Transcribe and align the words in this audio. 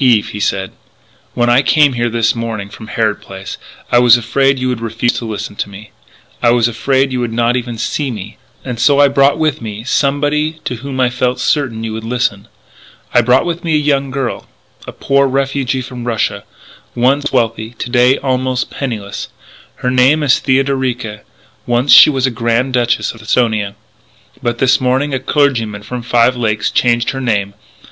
"Eve," 0.00 0.30
he 0.30 0.40
said, 0.40 0.72
"when 1.34 1.48
I 1.48 1.62
came 1.62 1.92
over 1.92 1.96
here 1.98 2.10
this 2.10 2.34
morning 2.34 2.68
from 2.68 2.88
Harrod 2.88 3.20
Place 3.20 3.58
I 3.92 4.00
was 4.00 4.16
afraid 4.16 4.58
you 4.58 4.66
would 4.70 4.80
refuse 4.80 5.12
to 5.18 5.24
listen 5.24 5.54
to 5.54 5.68
me; 5.70 5.92
I 6.42 6.50
was 6.50 6.66
afraid 6.66 7.12
you 7.12 7.20
would 7.20 7.32
not 7.32 7.54
even 7.54 7.78
see 7.78 8.10
me. 8.10 8.38
And 8.64 8.80
so 8.80 8.98
I 8.98 9.06
brought 9.06 9.38
with 9.38 9.62
me 9.62 9.84
somebody 9.84 10.58
to 10.64 10.74
whom 10.78 10.98
I 10.98 11.10
felt 11.10 11.38
certain 11.38 11.84
you 11.84 11.92
would 11.92 12.02
listen.... 12.02 12.48
I 13.14 13.20
brought 13.20 13.46
with 13.46 13.62
me 13.62 13.74
a 13.74 13.78
young 13.78 14.10
girl 14.10 14.48
a 14.84 14.90
poor 14.92 15.28
refugee 15.28 15.80
from 15.82 16.02
Russia, 16.02 16.42
once 16.96 17.32
wealthy, 17.32 17.70
to 17.78 17.88
day 17.88 18.16
almost 18.18 18.70
penniless.... 18.70 19.28
Her 19.76 19.92
name 19.92 20.24
is 20.24 20.40
Theodorica.... 20.40 21.20
Once 21.66 21.92
she 21.92 22.10
was 22.10 22.26
Grand 22.30 22.72
Duchess 22.72 23.14
of 23.14 23.22
Esthonia.... 23.22 23.76
But 24.42 24.58
this 24.58 24.80
morning 24.80 25.14
a 25.14 25.20
clergyman 25.20 25.84
from 25.84 26.02
Five 26.02 26.36
Lakes 26.36 26.68
changed 26.68 27.10
her 27.10 27.20
name.... 27.20 27.54